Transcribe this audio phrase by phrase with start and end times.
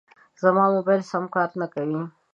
[0.41, 2.01] زما موبایل سم کار نه کوي.